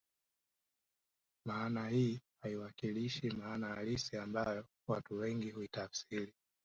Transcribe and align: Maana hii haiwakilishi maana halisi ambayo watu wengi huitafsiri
Maana 1.45 1.87
hii 1.89 2.21
haiwakilishi 2.41 3.29
maana 3.29 3.67
halisi 3.67 4.17
ambayo 4.17 4.65
watu 4.87 5.17
wengi 5.17 5.51
huitafsiri 5.51 6.33